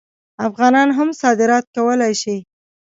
افغانان 0.47 0.89
هم 0.97 1.09
صادرات 1.21 1.65
کولی 1.75 2.13
شي. 2.21 2.37